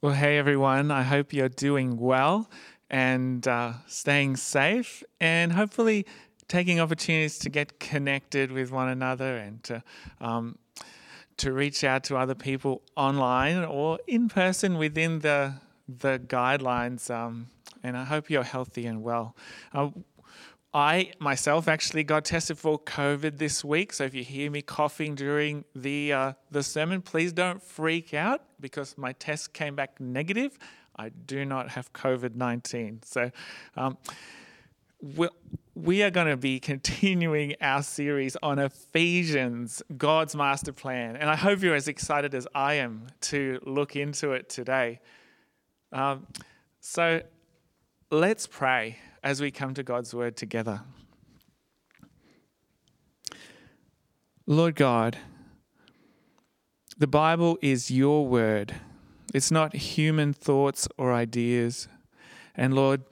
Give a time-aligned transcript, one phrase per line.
[0.00, 2.48] Well, hey everyone, I hope you're doing well
[2.88, 6.06] and uh, staying safe, and hopefully
[6.46, 9.82] taking opportunities to get connected with one another and to.
[10.20, 10.58] Um,
[11.38, 15.54] to reach out to other people online or in person within the
[15.88, 17.12] the guidelines.
[17.12, 17.46] Um,
[17.82, 19.36] and I hope you're healthy and well.
[19.72, 19.90] Uh,
[20.74, 25.14] I myself actually got tested for COVID this week, so if you hear me coughing
[25.14, 30.58] during the uh, the sermon, please don't freak out because my test came back negative.
[30.94, 33.00] I do not have COVID nineteen.
[33.04, 33.30] So.
[33.76, 33.96] Um,
[35.00, 35.28] we
[35.74, 41.16] we are going to be continuing our series on Ephesians, God's master plan.
[41.16, 45.00] And I hope you're as excited as I am to look into it today.
[45.92, 46.26] Um,
[46.80, 47.22] so
[48.10, 48.98] let's pray
[49.28, 50.80] as we come to God's word together.
[54.46, 55.18] Lord God,
[56.96, 58.76] the Bible is your word.
[59.34, 61.88] It's not human thoughts or ideas.
[62.54, 63.02] And Lord,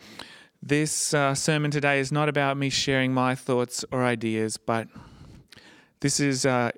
[0.63, 4.89] this uh, sermon today is not about me sharing my thoughts or ideas, but
[6.01, 6.71] this is uh,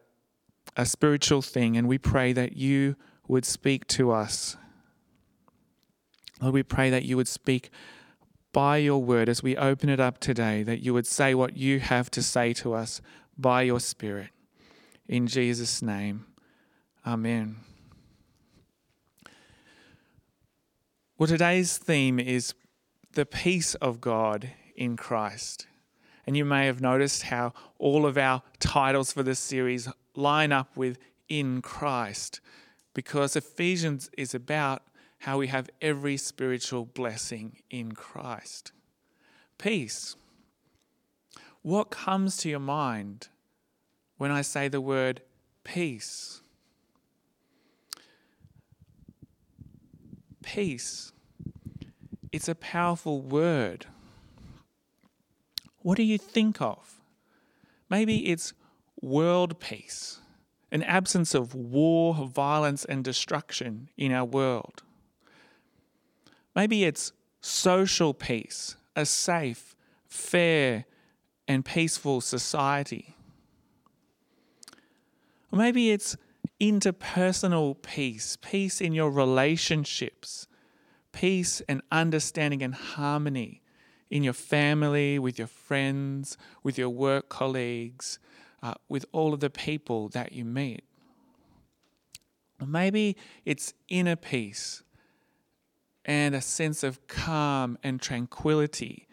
[0.76, 2.96] a spiritual thing, and we pray that you
[3.28, 4.56] would speak to us.
[6.40, 7.70] Lord, we pray that you would speak
[8.52, 11.80] by your word as we open it up today, that you would say what you
[11.80, 13.00] have to say to us
[13.36, 14.30] by your Spirit.
[15.06, 16.26] In Jesus' name,
[17.06, 17.56] Amen.
[21.16, 22.54] Well, today's theme is
[23.12, 25.66] the peace of God in Christ.
[26.26, 30.76] And you may have noticed how all of our titles for this series line up
[30.76, 32.40] with in Christ,
[32.94, 34.82] because Ephesians is about
[35.18, 38.72] how we have every spiritual blessing in Christ.
[39.58, 40.16] Peace.
[41.62, 43.28] What comes to your mind
[44.16, 45.22] when I say the word
[45.64, 46.40] peace?
[50.42, 51.12] Peace.
[52.30, 53.86] It's a powerful word.
[55.80, 57.00] What do you think of?
[57.90, 58.52] Maybe it's
[59.00, 60.20] world peace,
[60.70, 64.82] an absence of war, violence, and destruction in our world.
[66.58, 69.76] Maybe it's social peace, a safe,
[70.08, 70.86] fair,
[71.46, 73.14] and peaceful society.
[75.52, 76.16] Or maybe it's
[76.60, 80.48] interpersonal peace, peace in your relationships,
[81.12, 83.62] peace and understanding and harmony
[84.10, 88.18] in your family, with your friends, with your work colleagues,
[88.64, 90.82] uh, with all of the people that you meet.
[92.60, 94.82] Or maybe it's inner peace
[96.08, 99.06] and a sense of calm and tranquility,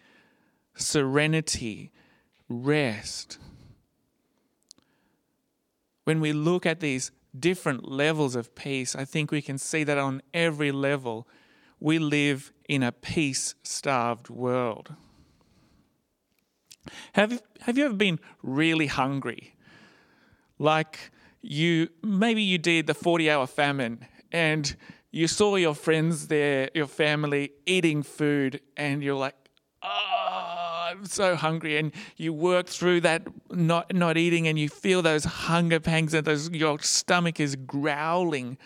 [0.76, 1.92] serenity,
[2.48, 3.38] rest.
[6.06, 9.98] When we look at these different levels of peace, I think we can see that
[9.98, 11.28] on every level,
[11.82, 14.96] we live in a peace starved world.
[17.12, 19.56] Have you, have you ever been really hungry?
[20.58, 21.12] Like
[21.42, 24.78] you, maybe you did the 40 hour famine and
[25.16, 29.36] you saw your friends there, your family eating food, and you're like,
[29.82, 31.78] oh, I'm so hungry.
[31.78, 36.28] And you work through that not, not eating, and you feel those hunger pangs, and
[36.28, 38.58] those, your stomach is growling.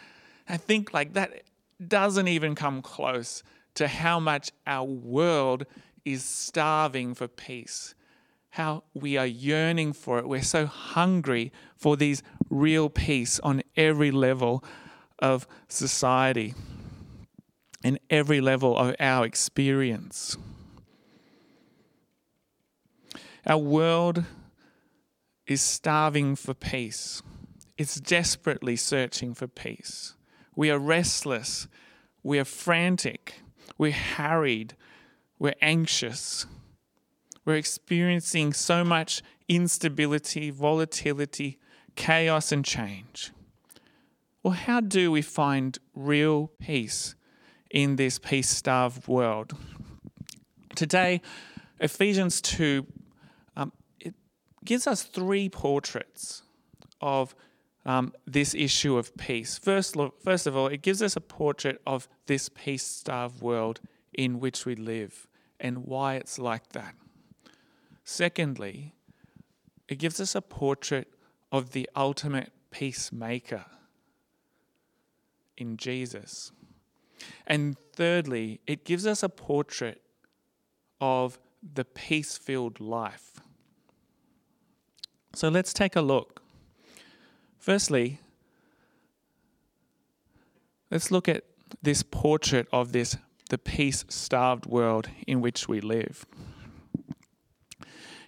[0.48, 1.44] I think like that
[1.88, 3.44] doesn't even come close
[3.76, 5.68] to how much our world
[6.04, 7.94] is starving for peace
[8.54, 10.28] how we are yearning for it.
[10.28, 14.64] We're so hungry for these real peace on every level
[15.20, 16.54] of society
[17.84, 20.38] in every level of our experience.
[23.46, 24.26] Our world
[25.48, 27.22] is starving for peace.
[27.78, 30.16] It's desperately searching for peace.
[30.56, 31.68] We are restless.
[32.22, 33.42] We are frantic.
[33.78, 34.76] We're harried.
[35.40, 36.46] We're anxious.
[37.46, 41.58] We're experiencing so much instability, volatility,
[41.96, 43.32] chaos, and change.
[44.42, 47.14] Well, how do we find real peace
[47.70, 49.54] in this peace starved world?
[50.76, 51.22] Today,
[51.82, 52.88] Ephesians 2
[53.58, 54.16] um, it
[54.64, 56.44] gives us three portraits
[57.02, 57.36] of
[57.86, 59.58] um, this issue of peace.
[59.58, 63.82] First, first of all, it gives us a portrait of this peace starved world
[64.14, 65.28] in which we live
[65.60, 66.96] and why it's like that.
[68.06, 68.96] Secondly,
[69.90, 71.14] it gives us a portrait
[71.52, 73.66] of the ultimate peacemaker
[75.60, 76.52] in Jesus.
[77.46, 80.02] And thirdly, it gives us a portrait
[81.02, 83.42] of the peace filled life.
[85.34, 86.42] So let's take a look.
[87.58, 88.20] Firstly,
[90.90, 91.44] let's look at
[91.82, 93.18] this portrait of this
[93.50, 96.26] the peace starved world in which we live.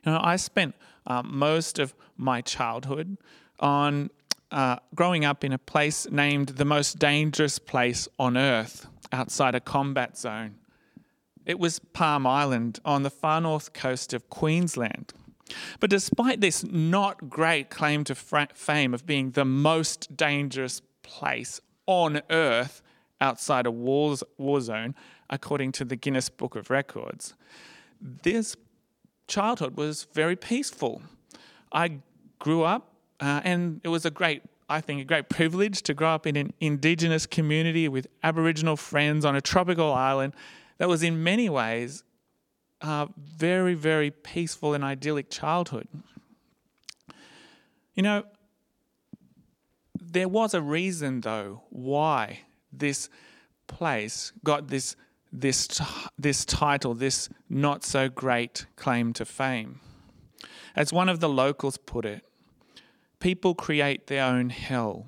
[0.03, 0.73] You know, I spent
[1.05, 3.17] um, most of my childhood
[3.59, 4.09] on
[4.51, 9.59] uh, growing up in a place named the most dangerous place on earth outside a
[9.59, 10.55] combat zone.
[11.45, 15.13] It was Palm Island on the far north coast of Queensland.
[15.79, 22.21] But despite this not great claim to fame of being the most dangerous place on
[22.29, 22.81] earth
[23.19, 24.95] outside a war, war zone,
[25.29, 27.33] according to the Guinness Book of Records,
[27.99, 28.55] this
[29.27, 31.01] childhood was very peaceful.
[31.71, 31.99] I
[32.39, 32.90] grew up,
[33.21, 36.35] uh, and it was a great, I think, a great privilege to grow up in
[36.35, 40.33] an indigenous community with Aboriginal friends on a tropical island
[40.79, 42.03] that was, in many ways,
[42.81, 45.87] uh, very, very peaceful and idyllic childhood.
[47.93, 48.23] You know,
[49.99, 52.39] there was a reason, though, why
[52.73, 53.09] this
[53.67, 54.95] place got this
[55.31, 55.81] this
[56.17, 59.79] this title, this not so great claim to fame.
[60.75, 62.25] As one of the locals put it,
[63.21, 65.05] people create their own hell,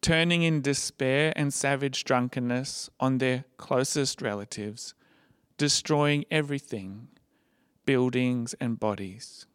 [0.00, 4.94] turning in despair and savage drunkenness on their closest relatives,
[5.58, 7.08] destroying everything,
[7.84, 9.46] buildings and bodies.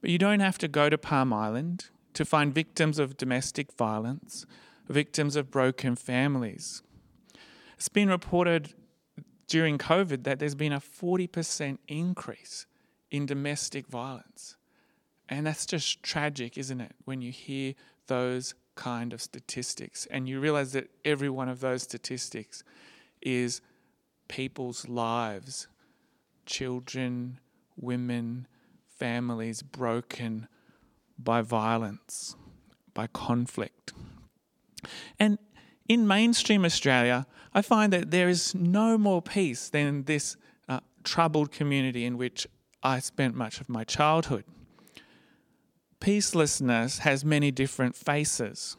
[0.00, 4.44] But you don't have to go to Palm Island to find victims of domestic violence,
[4.88, 6.82] victims of broken families
[7.78, 8.74] it's been reported
[9.46, 12.66] during COVID that there's been a 40% increase
[13.12, 14.56] in domestic violence.
[15.28, 17.74] And that's just tragic, isn't it, when you hear
[18.06, 22.62] those kind of statistics and you realize that every one of those statistics
[23.20, 23.60] is
[24.28, 25.66] people's lives,
[26.46, 27.40] children,
[27.76, 28.46] women,
[28.86, 30.48] families broken
[31.18, 32.36] by violence,
[32.94, 33.92] by conflict.
[35.18, 35.38] And
[35.88, 40.36] in mainstream Australia, I find that there is no more peace than this
[40.68, 42.46] uh, troubled community in which
[42.82, 44.44] I spent much of my childhood.
[46.00, 48.76] Peacelessness has many different faces,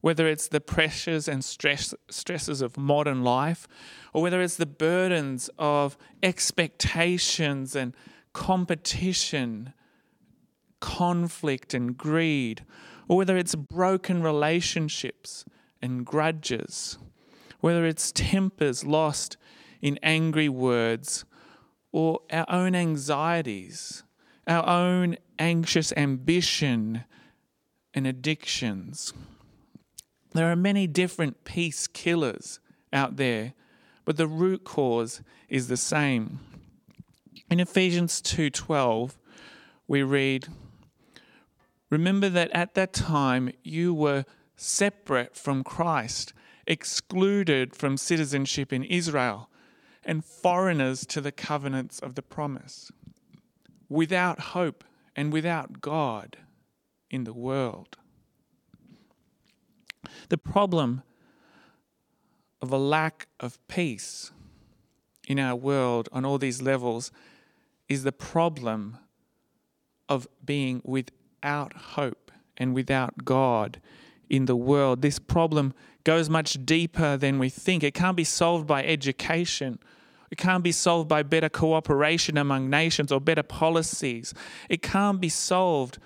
[0.00, 3.66] whether it's the pressures and stress, stresses of modern life,
[4.12, 7.94] or whether it's the burdens of expectations and
[8.32, 9.72] competition,
[10.80, 12.64] conflict and greed,
[13.08, 15.44] or whether it's broken relationships
[15.82, 16.98] and grudges,
[17.60, 19.36] whether it's tempers lost
[19.82, 21.24] in angry words
[21.92, 24.04] or our own anxieties,
[24.50, 27.04] our own anxious ambition
[27.94, 29.14] and addictions.
[30.32, 32.58] There are many different peace killers
[32.92, 33.54] out there,
[34.04, 36.40] but the root cause is the same.
[37.48, 39.16] In Ephesians 2:12,
[39.86, 40.48] we read,
[41.88, 44.24] "Remember that at that time you were
[44.56, 46.32] separate from Christ,
[46.66, 49.48] excluded from citizenship in Israel,
[50.02, 52.90] and foreigners to the covenants of the promise,
[53.90, 54.84] without hope
[55.14, 56.38] and without God
[57.10, 57.98] in the world.
[60.30, 61.02] The problem
[62.62, 64.30] of a lack of peace
[65.28, 67.10] in our world on all these levels
[67.88, 68.96] is the problem
[70.08, 73.80] of being without hope and without God
[74.28, 75.02] in the world.
[75.02, 77.82] This problem goes much deeper than we think.
[77.82, 79.78] It can't be solved by education.
[80.30, 84.32] It can't be solved by better cooperation among nations or better policies.
[84.68, 85.98] It can't be solved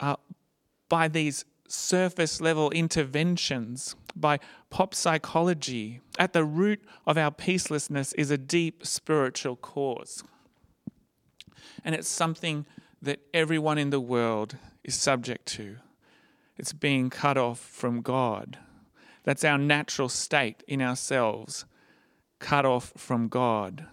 [0.00, 0.16] uh,
[0.88, 4.38] by these surface level interventions, by
[4.70, 6.00] pop psychology.
[6.18, 10.24] At the root of our peacelessness is a deep spiritual cause.
[11.84, 12.66] And it's something
[13.02, 15.76] that everyone in the world is subject to
[16.58, 18.58] it's being cut off from God.
[19.24, 21.64] That's our natural state in ourselves,
[22.38, 23.86] cut off from God.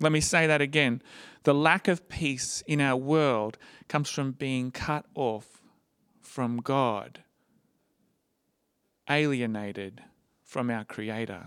[0.00, 1.02] Let me say that again.
[1.44, 3.58] The lack of peace in our world
[3.88, 5.62] comes from being cut off
[6.20, 7.20] from God,
[9.08, 10.02] alienated
[10.44, 11.46] from our Creator.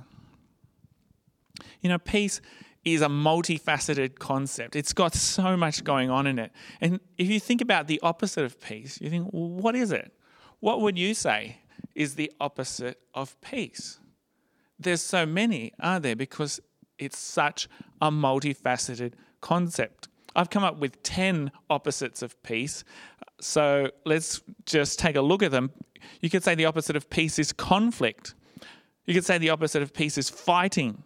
[1.81, 2.41] You know, peace
[2.83, 4.75] is a multifaceted concept.
[4.75, 6.51] It's got so much going on in it.
[6.81, 10.11] And if you think about the opposite of peace, you think, well, what is it?
[10.59, 11.59] What would you say
[11.93, 13.99] is the opposite of peace?
[14.81, 16.15] There's so many, are there?
[16.15, 16.59] Because
[16.97, 17.67] it's such
[18.01, 20.07] a multifaceted concept.
[20.35, 22.83] I've come up with 10 opposites of peace.
[23.39, 25.71] So let's just take a look at them.
[26.21, 28.33] You could say the opposite of peace is conflict.
[29.05, 31.03] You could say the opposite of peace is fighting,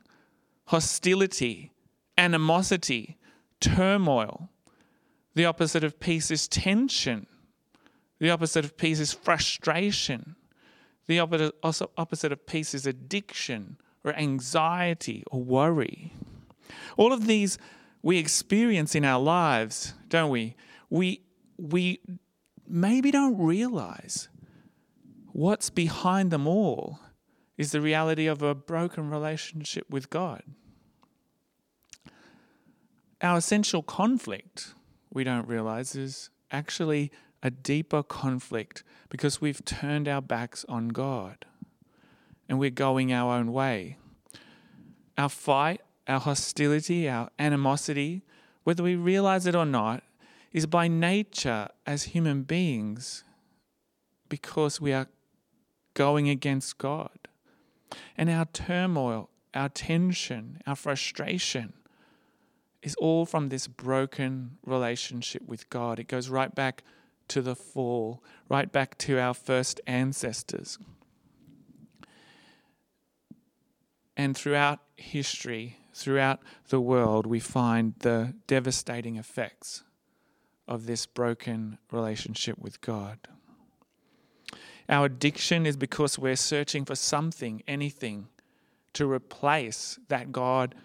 [0.65, 1.71] hostility,
[2.17, 3.17] animosity,
[3.59, 4.49] turmoil.
[5.33, 7.27] The opposite of peace is tension.
[8.19, 10.35] The opposite of peace is frustration.
[11.07, 16.13] The opposite, of peace is addiction or anxiety or worry.
[16.97, 17.57] All of these
[18.01, 20.55] we experience in our lives, don't we?
[20.89, 21.21] We,
[21.57, 22.01] we
[22.67, 24.29] maybe don't realize
[25.31, 26.99] what's behind them all
[27.57, 30.43] is the reality of a broken relationship with God.
[33.21, 34.75] Our essential conflict,
[35.11, 37.11] we don't realize, is actually
[37.43, 41.45] a deeper conflict because we've turned our backs on God
[42.47, 43.97] and we're going our own way.
[45.17, 48.23] Our fight, our hostility, our animosity,
[48.63, 50.03] whether we realize it or not,
[50.51, 53.23] is by nature as human beings
[54.29, 55.07] because we are
[55.93, 57.27] going against God.
[58.17, 61.73] And our turmoil, our tension, our frustration
[62.81, 65.99] is all from this broken relationship with God.
[65.99, 66.83] It goes right back
[67.29, 70.77] to the fall, right back to our first ancestors.
[74.17, 76.39] And throughout history, throughout
[76.69, 79.83] the world, we find the devastating effects
[80.67, 83.19] of this broken relationship with God.
[84.87, 88.27] Our addiction is because we're searching for something, anything,
[88.93, 90.75] to replace that God,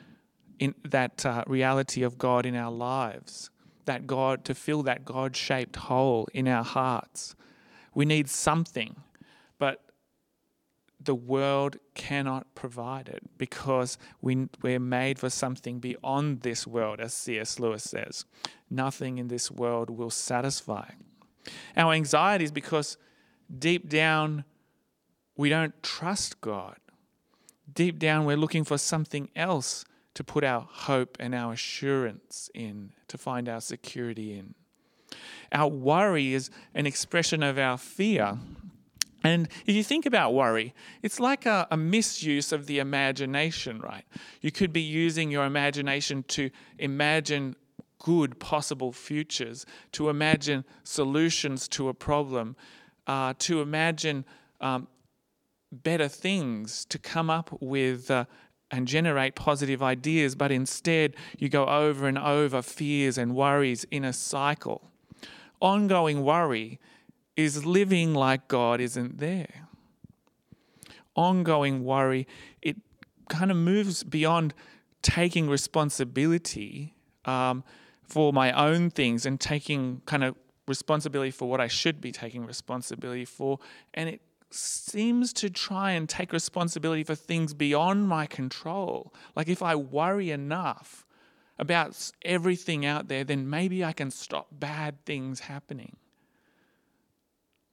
[0.59, 3.51] in that uh, reality of God in our lives,
[3.91, 7.35] that God to fill that God-shaped hole in our hearts.
[7.93, 8.95] We need something,
[9.59, 9.83] but
[11.01, 17.13] the world cannot provide it because we, we're made for something beyond this world, as
[17.13, 17.59] C.S.
[17.59, 18.27] Lewis says.
[18.71, 20.91] Nothing in this world will satisfy.
[21.77, 22.97] Our anxiety is because
[23.59, 24.45] deep down
[25.37, 26.77] we don't trust God.
[27.73, 32.93] Deep down we're looking for something else to put our hope and our assurance in,
[33.09, 34.55] to find our security in.
[35.53, 38.39] Our worry is an expression of our fear
[39.23, 44.05] and if you think about worry, it's like a, a, misuse of the imagination, right?
[44.41, 47.55] You could be using your imagination to imagine
[47.99, 52.57] good possible futures, to imagine solutions to a problem,
[53.07, 54.25] uh, to imagine
[54.63, 54.89] um,
[55.71, 58.25] better things, to come up with uh,
[58.71, 64.05] and generate positive ideas, but instead you go over and over fears and worries in
[64.05, 64.91] a cycle.
[65.61, 66.79] Ongoing worry
[67.37, 69.69] is living like God isn't there.
[71.15, 72.27] Ongoing worry,
[72.63, 72.77] it
[73.29, 74.55] kind of moves beyond
[75.03, 77.65] taking responsibility um,
[78.03, 80.35] for my own things and taking kind of
[80.67, 83.59] responsibility for what I should be taking responsibility for.
[83.95, 84.21] And it
[84.51, 89.15] seems to try and take responsibility for things beyond my control.
[89.37, 91.07] Like if I worry enough
[91.59, 95.97] about everything out there, then maybe I can stop bad things happening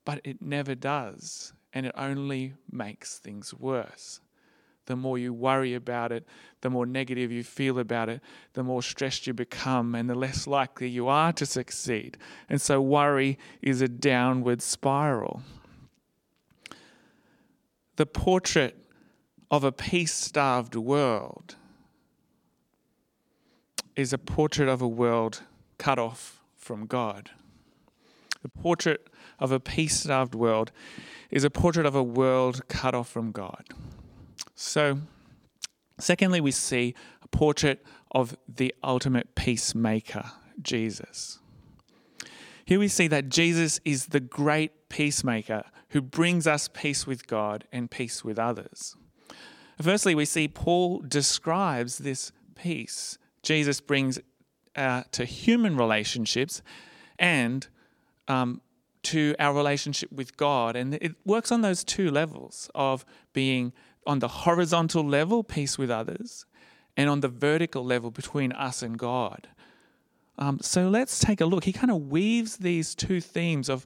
[0.07, 1.51] but it never does.
[1.73, 4.21] And it only makes things worse.
[4.85, 6.25] The more you worry about it,
[6.61, 8.21] the more negative you feel about it,
[8.53, 12.17] the more stressed you become, and the less likely you are to succeed.
[12.47, 15.41] And so, worry is a downward spiral.
[17.97, 18.77] The portrait
[19.49, 21.55] of a peace starved world
[23.95, 25.41] is a portrait of a world
[25.79, 27.31] cut off from God.
[28.43, 29.07] The portrait
[29.39, 30.71] of a peace starved world
[31.31, 33.65] is a portrait of a world cut off from God.
[34.53, 34.99] So,
[35.97, 41.39] secondly, we see a portrait of the ultimate peacemaker, Jesus.
[42.63, 47.65] Here we see that Jesus is the great peacemaker who brings us peace with God
[47.71, 48.95] and peace with others.
[49.81, 54.19] Firstly, we see Paul describes this peace Jesus brings
[54.75, 56.61] uh, to human relationships
[57.17, 57.67] and
[58.27, 58.61] um,
[59.03, 60.75] to our relationship with God.
[60.75, 63.71] And it works on those two levels of being
[64.05, 66.45] on the horizontal level, peace with others,
[66.97, 69.47] and on the vertical level between us and God.
[70.37, 71.63] Um, so let's take a look.
[71.63, 73.85] He kind of weaves these two themes of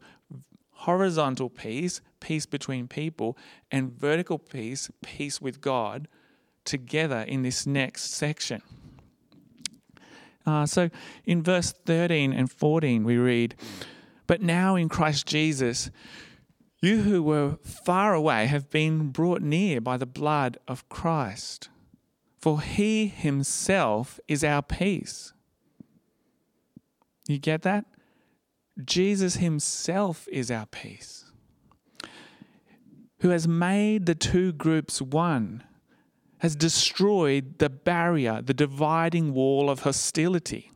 [0.82, 3.38] horizontal peace, peace between people,
[3.72, 6.08] and vertical peace, peace with God,
[6.66, 8.62] together in this next section.
[10.46, 10.90] Uh, so
[11.26, 13.56] in verse 13 and 14, we read,
[14.26, 15.92] but now in Christ Jesus,
[16.82, 21.70] you who were far away have been brought near by the blood of Christ.
[22.40, 25.32] For he himself is our peace.
[27.28, 27.86] You get that?
[28.84, 31.32] Jesus himself is our peace.
[33.20, 35.64] Who has made the two groups one,
[36.40, 40.72] has destroyed the barrier, the dividing wall of hostility.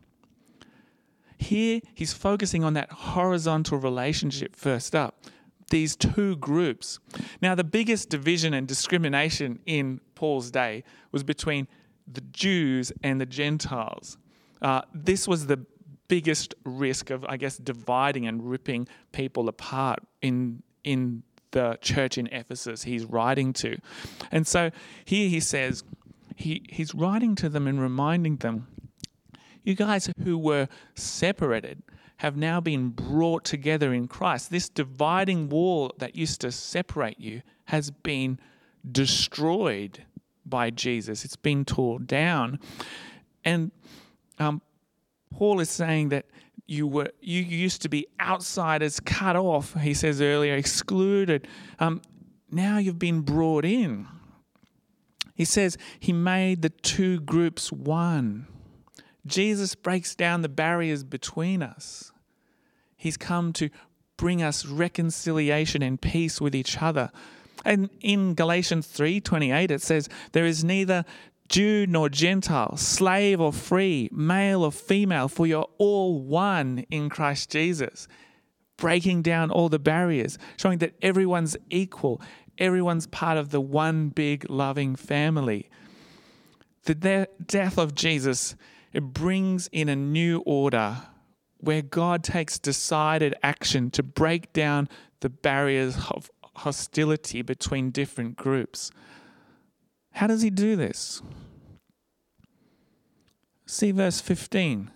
[1.38, 5.26] Here, he's focusing on that horizontal relationship first up
[5.70, 7.00] these two groups.
[7.42, 11.68] Now, the biggest division and discrimination in Paul's day was between
[12.12, 14.18] the Jews and the Gentiles.
[14.62, 15.66] Uh, this was the
[16.08, 22.28] biggest risk of, I guess, dividing and ripping people apart in in the church in
[22.28, 23.78] Ephesus he's writing to.
[24.30, 24.72] And so
[25.06, 25.84] here he says,
[26.36, 28.68] he, he's writing to them and reminding them,
[29.64, 31.82] you guys who were separated
[32.18, 34.52] have now been brought together in Christ.
[34.52, 38.38] This dividing wall that used to separate you has been
[38.92, 40.04] destroyed
[40.46, 41.26] by Jesus.
[41.26, 42.60] It's been torn down.
[43.44, 43.72] And
[44.40, 44.62] um,
[45.36, 46.28] Paul is saying that
[46.66, 49.74] you were you used to be outsiders, cut off.
[49.74, 51.46] He says earlier, excluded.
[51.78, 52.02] Um,
[52.50, 54.08] now you've been brought in.
[55.34, 58.48] He says he made the two groups one.
[59.28, 62.14] Jesus breaks down the barriers between us.
[62.96, 63.70] He's come to
[64.16, 67.12] bring us reconciliation and peace with each other.
[67.66, 71.04] And in Galatians 3:28 it says there is neither
[71.48, 77.52] Jew nor Gentile, slave or free, male or female, for you're all one in Christ
[77.52, 78.08] Jesus.
[78.78, 82.22] Breaking down all the barriers, showing that everyone's equal,
[82.58, 85.70] everyone's part of the one big loving family.
[86.84, 88.56] The de- death of Jesus
[88.96, 90.96] it brings in a new order
[91.58, 94.88] where God takes decided action to break down
[95.20, 98.92] the barriers of hostility between different groups.
[100.16, 101.22] How does he do this?
[103.66, 104.90] See verse 15.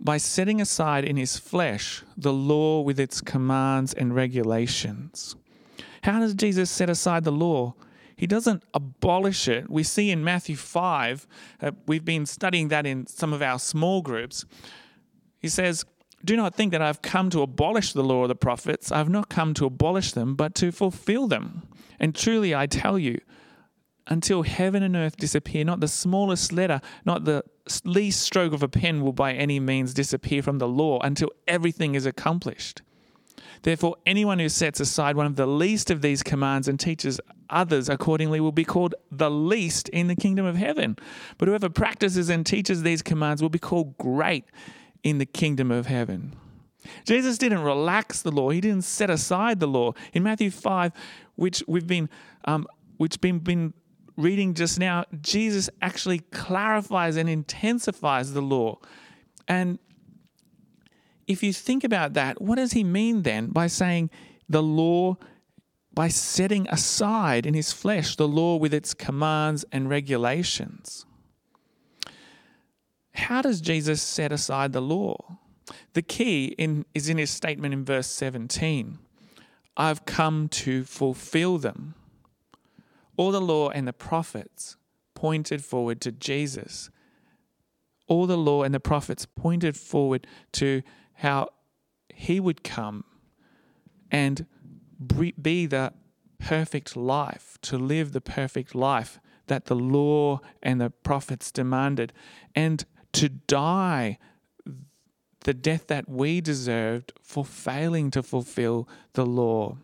[0.00, 5.36] By setting aside in his flesh the law with its commands and regulations.
[6.02, 7.74] How does Jesus set aside the law?
[8.16, 9.70] He doesn't abolish it.
[9.70, 11.26] We see in Matthew 5,
[11.62, 14.44] uh, we've been studying that in some of our small groups.
[15.38, 15.84] He says,
[16.24, 18.90] Do not think that I've come to abolish the law of the prophets.
[18.90, 21.68] I've not come to abolish them, but to fulfill them.
[22.00, 23.20] And truly I tell you,
[24.10, 27.44] until heaven and earth disappear, not the smallest letter, not the
[27.84, 31.94] least stroke of a pen will by any means disappear from the law until everything
[31.94, 32.82] is accomplished.
[33.62, 37.88] Therefore, anyone who sets aside one of the least of these commands and teaches others
[37.88, 40.96] accordingly will be called the least in the kingdom of heaven.
[41.38, 44.44] But whoever practices and teaches these commands will be called great
[45.02, 46.34] in the kingdom of heaven.
[47.04, 48.50] Jesus didn't relax the law.
[48.50, 49.92] He didn't set aside the law.
[50.14, 50.92] In Matthew 5,
[51.36, 52.08] which we've been,
[52.46, 53.74] um, which been, been
[54.20, 58.78] reading just now, Jesus actually clarifies and intensifies the law.
[59.48, 59.78] And
[61.26, 64.10] if you think about that, what does he mean then by saying
[64.48, 65.16] the law,
[65.94, 71.06] by setting aside in his flesh the law with its commands and regulations?
[73.12, 75.38] How does Jesus set aside the law?
[75.92, 78.98] The key in, is in his statement in verse 17
[79.76, 81.94] I've come to fulfill them.
[83.20, 84.78] All the law and the prophets
[85.12, 86.88] pointed forward to Jesus.
[88.06, 90.80] All the law and the prophets pointed forward to
[91.16, 91.50] how
[92.08, 93.04] he would come
[94.10, 94.46] and
[95.06, 95.92] be the
[96.38, 102.14] perfect life, to live the perfect life that the law and the prophets demanded,
[102.54, 104.16] and to die
[105.40, 109.76] the death that we deserved for failing to fulfill the law.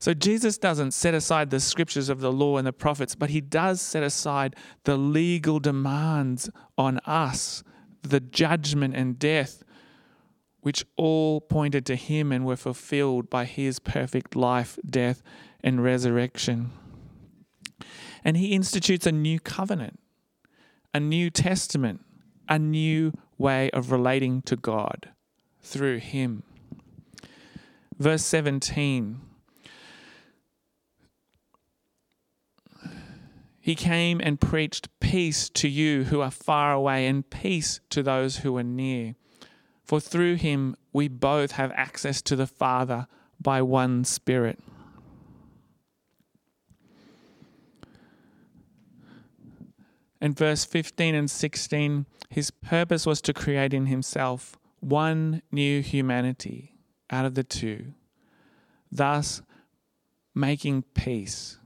[0.00, 3.40] So Jesus doesn't set aside the scriptures of the law and the prophets, but he
[3.40, 7.62] does set aside the legal demands on us,
[8.02, 9.62] the judgment and death
[10.62, 15.22] which all pointed to him and were fulfilled by his perfect life, death,
[15.62, 16.70] and resurrection.
[18.24, 19.98] And he institutes a new covenant,
[20.92, 22.04] a new testament,
[22.48, 25.10] a new way of relating to God
[25.62, 26.42] through him.
[27.98, 29.20] Verse 17
[33.60, 38.38] He came and preached peace to you who are far away and peace to those
[38.38, 39.14] who are near.
[39.84, 43.06] For through him we both have access to the Father
[43.40, 44.58] by one Spirit.
[50.20, 56.76] In verse 15 and 16, his purpose was to create in himself one new humanity
[57.10, 57.94] out of the two,
[58.92, 59.42] thus
[60.34, 61.58] making peace,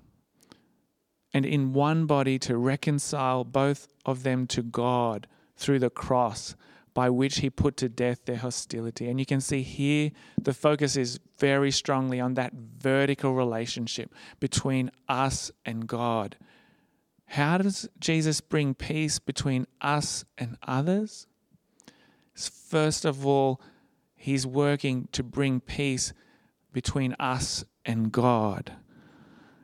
[1.34, 6.54] and in one body to reconcile both of them to God through the cross
[6.94, 9.08] by which he put to death their hostility.
[9.08, 14.92] And you can see here the focus is very strongly on that vertical relationship between
[15.08, 16.36] us and God.
[17.26, 21.26] How does Jesus bring peace between us and others?
[22.36, 23.60] First of all,
[24.14, 26.12] he's working to bring peace
[26.72, 28.72] between us and God.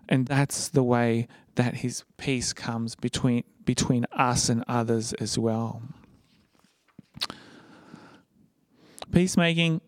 [0.08, 1.28] And that's the way
[1.60, 5.82] that his peace comes between between us and others as well.
[9.12, 9.82] Peacemaking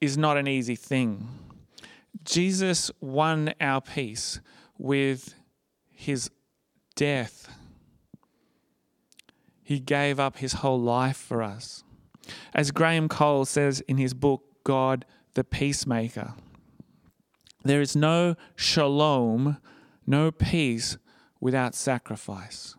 [0.00, 1.28] is not an easy thing.
[2.24, 4.40] Jesus won our peace
[4.76, 5.34] with
[5.92, 6.30] his
[6.96, 7.48] death.
[9.62, 11.84] He gave up his whole life for us.
[12.52, 16.34] As Graham Cole says in his book, God the Peacemaker,
[17.62, 19.58] there is no shalom,
[20.06, 20.98] no peace
[21.44, 22.74] without sacrifice.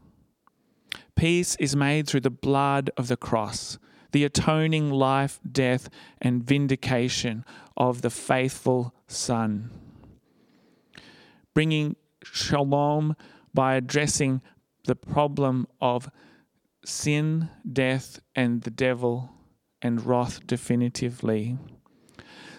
[1.15, 3.77] Peace is made through the blood of the cross,
[4.11, 5.87] the atoning life, death,
[6.19, 7.45] and vindication
[7.77, 9.69] of the faithful Son.
[11.53, 13.15] Bringing shalom
[13.53, 14.41] by addressing
[14.85, 16.09] the problem of
[16.83, 19.29] sin, death, and the devil,
[19.79, 21.59] and wrath definitively.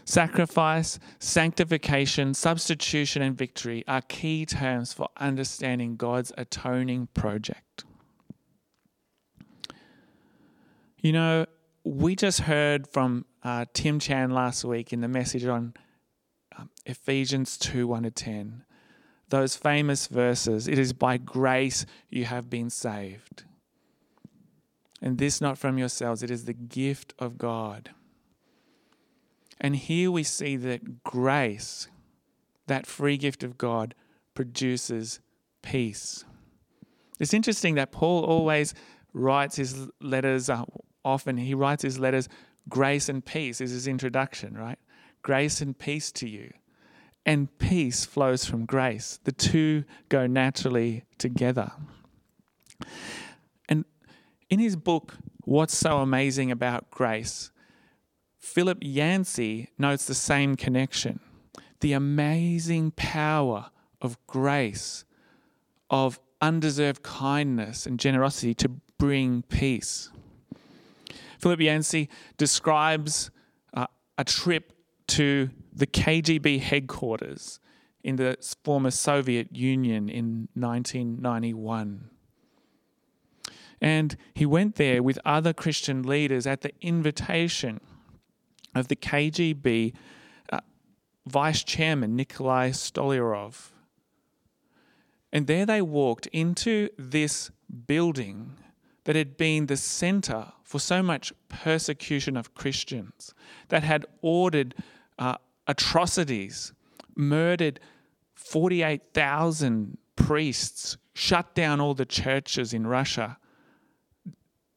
[0.08, 7.84] Sacrifice, sanctification, substitution, and victory are key terms for understanding God's atoning project.
[11.00, 11.46] You know,
[11.82, 15.74] we just heard from uh, Tim Chan last week in the message on
[16.56, 18.62] um, Ephesians 2 1 to 10.
[19.30, 23.42] Those famous verses it is by grace you have been saved.
[25.02, 27.90] And this not from yourselves, it is the gift of God.
[29.60, 31.88] And here we see that grace,
[32.66, 33.94] that free gift of God,
[34.34, 35.20] produces
[35.62, 36.24] peace.
[37.18, 38.74] It's interesting that Paul always
[39.14, 40.64] writes his letters uh,
[41.06, 42.28] often he writes his letters,
[42.68, 44.78] grace and peace is his introduction, right?
[45.22, 46.52] Grace and peace to you.
[47.24, 49.18] And peace flows from grace.
[49.24, 51.72] The two go naturally together.
[53.68, 53.84] And
[54.50, 55.14] in his book,
[55.44, 57.50] What's So Amazing About Grace,
[58.46, 61.18] Philip Yancey notes the same connection
[61.80, 65.04] the amazing power of grace,
[65.90, 70.10] of undeserved kindness and generosity to bring peace.
[71.38, 73.30] Philip Yancey describes
[73.74, 74.72] uh, a trip
[75.08, 77.60] to the KGB headquarters
[78.02, 82.10] in the former Soviet Union in 1991.
[83.82, 87.80] And he went there with other Christian leaders at the invitation
[88.78, 89.94] of the KGB
[90.50, 90.60] uh,
[91.26, 93.70] vice chairman Nikolai Stolyarov.
[95.32, 97.50] And there they walked into this
[97.86, 98.56] building
[99.04, 103.32] that had been the center for so much persecution of Christians,
[103.68, 104.74] that had ordered
[105.18, 105.36] uh,
[105.68, 106.72] atrocities,
[107.14, 107.78] murdered
[108.34, 113.38] 48,000 priests, shut down all the churches in Russia.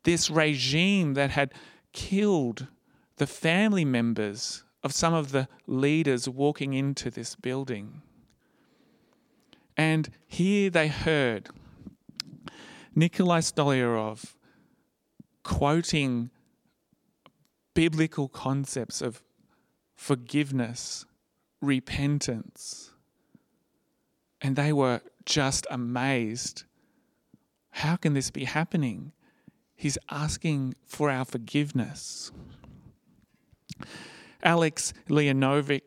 [0.03, 1.53] This regime that had
[1.91, 2.67] killed
[3.19, 8.01] the family members of some of the leaders walking into this building.
[9.77, 11.49] And here they heard
[12.95, 14.35] Nikolai Stolyarov
[15.43, 16.31] quoting
[17.73, 19.21] biblical concepts of
[19.95, 21.05] forgiveness,
[21.61, 22.91] repentance.
[24.41, 26.63] And they were just amazed.
[27.71, 29.11] How can this be happening?
[29.75, 32.31] He's asking for our forgiveness.
[34.43, 35.83] Alex Leonovich,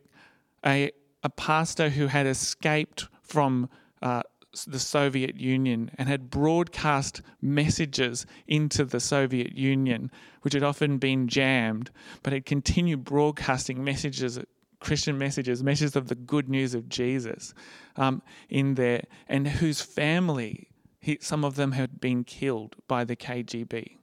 [0.65, 0.91] a,
[1.23, 3.69] a pastor who had escaped from
[4.03, 4.23] uh,
[4.67, 10.11] the Soviet Union and had broadcast messages into the Soviet Union,
[10.43, 11.91] which had often been jammed,
[12.23, 14.39] but had continued broadcasting messages,
[14.81, 17.55] Christian messages, messages of the good news of Jesus
[17.97, 20.69] um, in there, and whose family,
[21.01, 23.97] he, some of them had been killed by the KGB.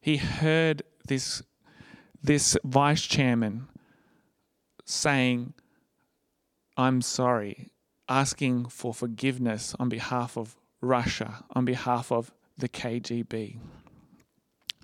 [0.00, 1.42] He heard this,
[2.22, 3.68] this vice chairman
[4.84, 5.54] saying,
[6.76, 7.70] I'm sorry
[8.08, 13.58] asking for forgiveness on behalf of Russia, on behalf of the KGB.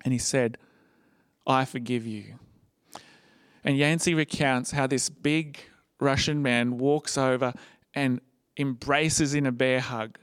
[0.03, 0.57] And he said,
[1.45, 2.39] I forgive you.
[3.63, 5.59] And Yancey recounts how this big
[5.99, 7.53] Russian man walks over
[7.93, 8.21] and
[8.57, 10.17] embraces in a bear hug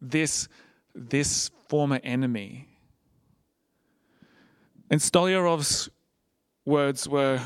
[0.00, 0.48] this,
[0.94, 2.68] this former enemy.
[4.90, 5.88] And Stolyarov's
[6.64, 7.40] words were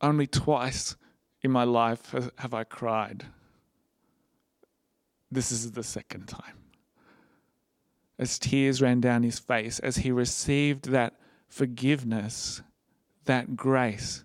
[0.00, 0.96] only twice
[1.42, 3.26] in my life have I cried.
[5.30, 6.54] This is the second time.
[8.18, 11.14] As tears ran down his face, as he received that
[11.48, 12.62] forgiveness,
[13.26, 14.24] that grace,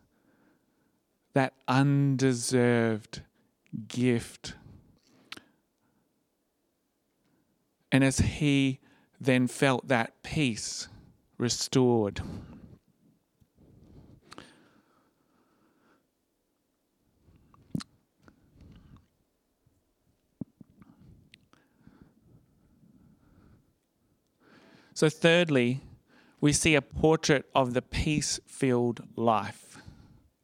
[1.33, 3.21] that undeserved
[3.87, 4.55] gift.
[7.91, 8.79] And as he
[9.19, 10.87] then felt that peace
[11.37, 12.21] restored.
[25.03, 25.81] So, thirdly,
[26.39, 29.77] we see a portrait of the peace filled life.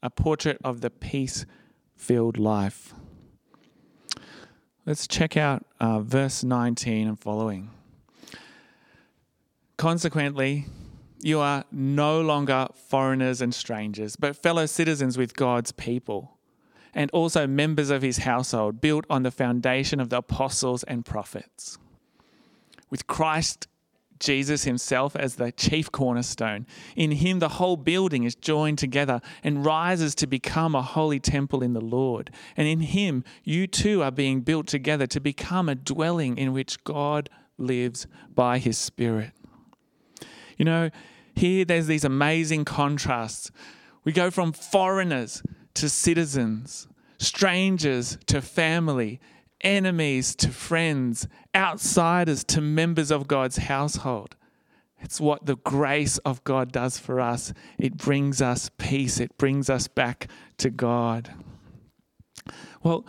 [0.03, 1.45] A portrait of the peace
[1.95, 2.93] filled life.
[4.85, 7.69] Let's check out uh, verse 19 and following.
[9.77, 10.65] Consequently,
[11.21, 16.37] you are no longer foreigners and strangers, but fellow citizens with God's people,
[16.93, 21.77] and also members of his household, built on the foundation of the apostles and prophets.
[22.89, 23.69] With Christ
[24.19, 26.65] Jesus himself as the chief cornerstone.
[26.95, 31.63] In him, the whole building is joined together and rises to become a holy temple
[31.63, 32.31] in the Lord.
[32.57, 36.83] And in him, you too are being built together to become a dwelling in which
[36.83, 39.31] God lives by his Spirit.
[40.57, 40.89] You know,
[41.35, 43.51] here there's these amazing contrasts.
[44.03, 45.41] We go from foreigners
[45.75, 49.21] to citizens, strangers to family,
[49.61, 54.35] enemies to friends, outsiders to members of God's household.
[55.01, 57.53] It's what the grace of God does for us.
[57.77, 61.33] It brings us peace, it brings us back to God.
[62.83, 63.05] Well,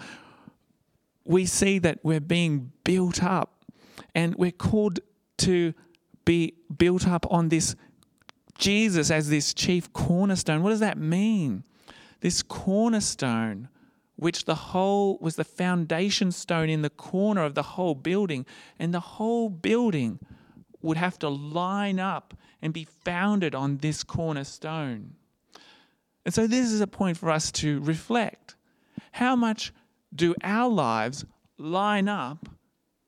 [1.25, 3.65] we see that we're being built up
[4.15, 5.01] and we're called
[5.39, 5.75] to
[6.25, 7.77] be built up on this
[8.59, 10.63] Jesus as this chief cornerstone.
[10.63, 11.65] What does that mean?
[12.21, 13.69] This cornerstone
[14.21, 18.45] which the whole was the foundation stone in the corner of the whole building.
[18.79, 20.19] And the whole building
[20.83, 25.15] would have to line up and be founded on this cornerstone.
[26.27, 28.57] And so, this is a point for us to reflect.
[29.13, 29.73] How much
[30.15, 31.25] do our lives
[31.57, 32.47] line up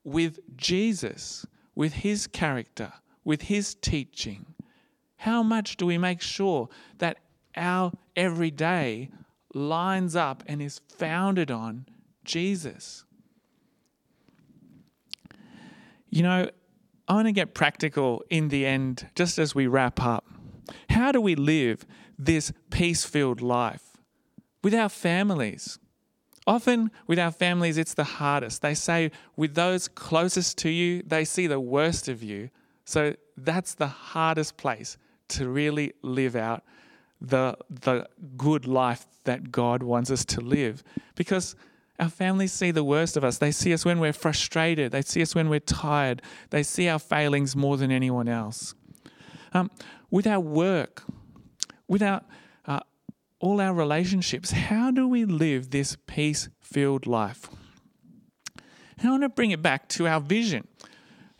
[0.04, 1.44] with Jesus,
[1.74, 2.90] with his character,
[3.22, 4.46] with his teaching?
[5.16, 7.18] How much do we make sure that
[7.54, 9.10] our everyday
[9.54, 11.86] lines up and is founded on
[12.24, 13.04] Jesus.
[16.10, 16.50] You know,
[17.08, 20.26] I want to get practical in the end, just as we wrap up.
[20.90, 21.84] How do we live
[22.18, 23.96] this peace filled life
[24.62, 25.78] with our families?
[26.46, 28.62] Often with our families, it's the hardest.
[28.62, 32.50] They say, with those closest to you, they see the worst of you.
[32.84, 34.96] So that's the hardest place
[35.28, 36.64] to really live out
[37.22, 40.82] the, the good life that God wants us to live.
[41.14, 41.54] Because
[41.98, 43.38] our families see the worst of us.
[43.38, 46.98] They see us when we're frustrated, they see us when we're tired, they see our
[46.98, 48.74] failings more than anyone else.
[49.52, 49.70] Um,
[50.10, 51.04] with our work,
[51.86, 52.22] with our,
[52.66, 52.80] uh,
[53.38, 57.48] all our relationships, how do we live this peace filled life?
[58.98, 60.66] And I want to bring it back to our vision.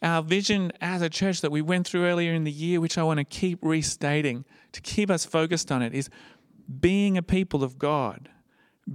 [0.03, 3.03] Our vision as a church that we went through earlier in the year, which I
[3.03, 6.09] want to keep restating to keep us focused on it is
[6.81, 8.29] being a people of God,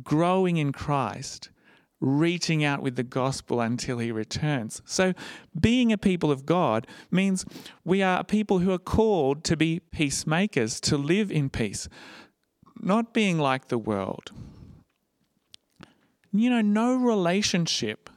[0.04, 1.50] growing in Christ,
[2.00, 4.82] reaching out with the gospel until he returns.
[4.86, 5.14] So,
[5.60, 7.46] being a people of God means
[7.84, 11.90] we are a people who are called to be peacemakers, to live in peace,
[12.80, 14.32] not being like the world.
[16.32, 18.10] You know, no relationship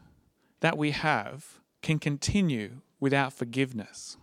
[0.61, 4.19] that we have can continue without forgiveness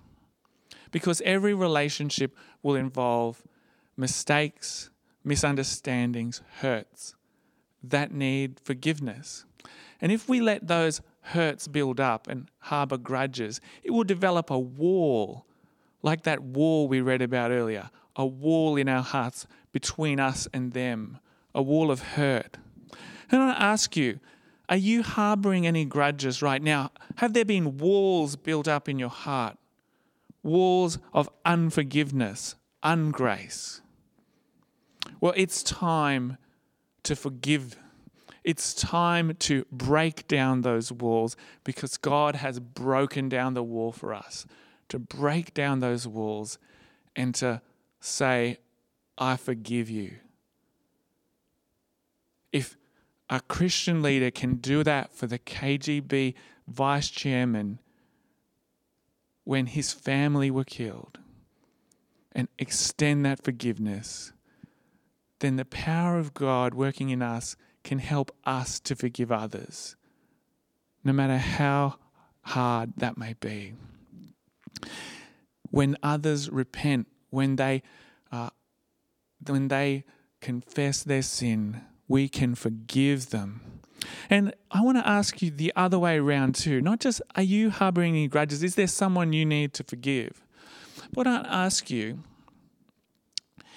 [0.92, 3.44] because every relationship will involve
[3.96, 4.90] mistakes,
[5.24, 7.16] misunderstandings, hurts
[7.84, 9.46] that need forgiveness.
[10.02, 14.60] And if we let those hurts build up and harbor grudges, it will develop a
[14.60, 15.46] wall,
[16.02, 20.74] like that wall we read about earlier, a wall in our hearts between us and
[20.74, 21.20] them,
[21.54, 22.58] a wall of hurt.
[23.32, 24.20] And I ask you,
[24.70, 26.92] are you harboring any grudges right now?
[27.18, 29.58] Have there been walls built up in your heart?
[30.48, 33.82] Walls of unforgiveness, ungrace.
[35.20, 36.38] Well, it's time
[37.04, 37.76] to forgive.
[38.44, 44.14] It's time to break down those walls because God has broken down the wall for
[44.14, 44.46] us.
[44.90, 46.58] To break down those walls
[47.14, 47.62] and to
[48.00, 48.58] say,
[49.18, 50.16] I forgive you.
[52.54, 52.78] If
[53.30, 56.36] a Christian leader can do that for the KGB
[56.68, 57.80] vice chairman
[59.48, 61.20] when his family were killed
[62.34, 64.34] and extend that forgiveness,
[65.40, 69.96] then the power of God working in us can help us to forgive others,
[71.02, 71.96] no matter how
[72.42, 73.72] hard that may be.
[75.72, 77.84] When others repent, when they,
[78.30, 78.50] uh,
[79.48, 80.04] when they
[80.42, 83.77] confess their sin, we can forgive them
[84.30, 86.82] and I want to ask you the other way around too.
[86.82, 88.64] Not just are you harboring any grudges?
[88.64, 90.44] Is there someone you need to forgive?
[91.14, 92.20] But I ask you,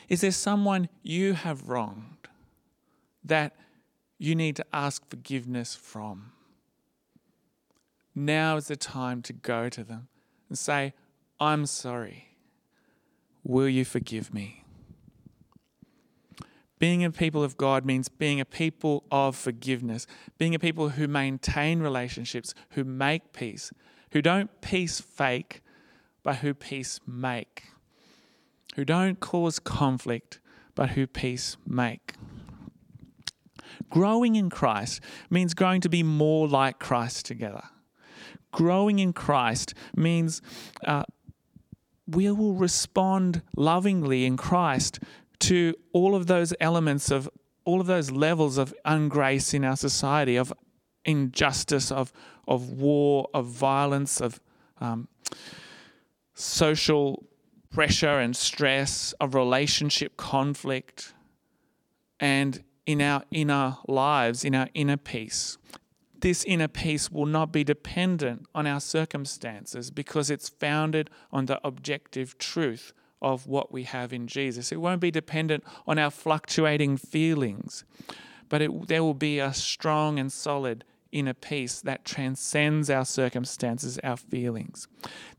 [0.08, 2.28] is there someone you have wronged
[3.24, 3.54] that
[4.18, 6.32] you need to ask forgiveness from?
[8.14, 10.08] Now is the time to go to them
[10.48, 10.94] and say,
[11.38, 12.36] I'm sorry.
[13.44, 14.64] Will you forgive me?
[16.80, 20.06] Being a people of God means being a people of forgiveness,
[20.38, 23.70] being a people who maintain relationships, who make peace,
[24.12, 25.62] who don't peace fake,
[26.22, 27.64] but who peace make,
[28.76, 30.40] who don't cause conflict,
[30.74, 32.14] but who peace make.
[33.90, 37.64] Growing in Christ means growing to be more like Christ together.
[38.52, 40.40] Growing in Christ means
[40.86, 41.04] uh,
[42.06, 44.98] we will respond lovingly in Christ
[45.40, 47.28] to all of those elements of
[47.64, 50.52] all of those levels of ungrace in our society, of
[51.04, 52.12] injustice, of
[52.48, 54.40] of war, of violence, of
[54.80, 55.08] um,
[56.34, 57.24] social
[57.70, 61.14] pressure and stress, of relationship conflict,
[62.18, 65.58] and in our inner lives, in our inner peace.
[66.20, 71.60] This inner peace will not be dependent on our circumstances because it's founded on the
[71.66, 74.72] objective truth of what we have in Jesus.
[74.72, 77.84] It won't be dependent on our fluctuating feelings,
[78.48, 83.98] but it, there will be a strong and solid inner peace that transcends our circumstances,
[84.04, 84.86] our feelings.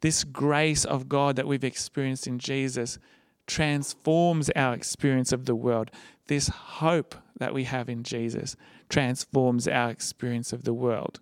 [0.01, 2.99] This grace of God that we've experienced in Jesus
[3.47, 5.91] transforms our experience of the world.
[6.27, 8.55] This hope that we have in Jesus
[8.89, 11.19] transforms our experience of the world.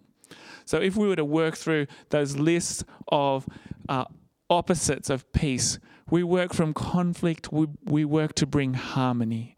[0.66, 3.48] So, if we were to work through those lists of
[3.88, 4.06] uh,
[4.50, 9.56] opposites of peace, we work from conflict, we, we work to bring harmony.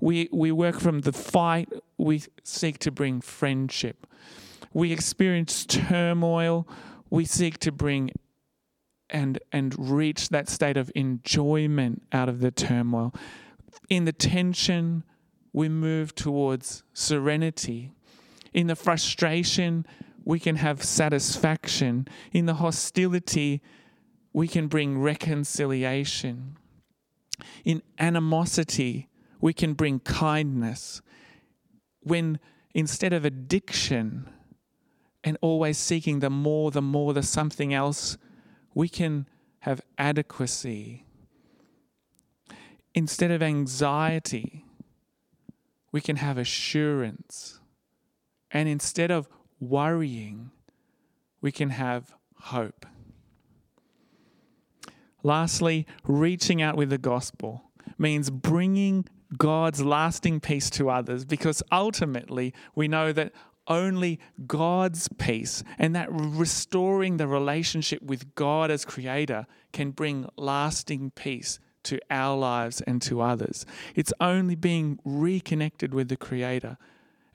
[0.00, 4.06] We, we work from the fight, we seek to bring friendship.
[4.72, 6.66] We experience turmoil,
[7.10, 8.12] we seek to bring
[9.10, 13.12] and, and reach that state of enjoyment out of the turmoil.
[13.88, 15.04] In the tension,
[15.52, 17.92] we move towards serenity.
[18.54, 19.84] In the frustration,
[20.24, 22.06] we can have satisfaction.
[22.32, 23.62] In the hostility,
[24.32, 26.56] we can bring reconciliation.
[27.64, 29.08] In animosity,
[29.40, 31.02] we can bring kindness.
[32.00, 32.38] When
[32.74, 34.28] instead of addiction
[35.24, 38.16] and always seeking the more, the more, the something else,
[38.74, 39.26] we can
[39.60, 41.04] have adequacy.
[42.94, 44.64] Instead of anxiety,
[45.92, 47.60] we can have assurance.
[48.50, 49.28] And instead of
[49.60, 50.50] worrying,
[51.40, 52.86] we can have hope.
[55.22, 59.06] Lastly, reaching out with the gospel means bringing
[59.36, 63.32] God's lasting peace to others because ultimately we know that
[63.68, 71.12] only God's peace and that restoring the relationship with God as creator can bring lasting
[71.12, 73.64] peace to our lives and to others.
[73.94, 76.76] It's only being reconnected with the creator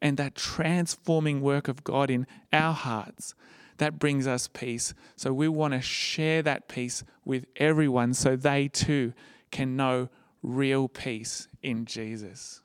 [0.01, 3.33] and that transforming work of God in our hearts
[3.77, 4.93] that brings us peace.
[5.15, 9.13] So we want to share that peace with everyone so they too
[9.51, 10.09] can know
[10.41, 12.61] real peace in Jesus.